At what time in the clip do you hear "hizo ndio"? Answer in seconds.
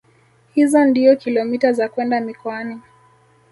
0.55-1.15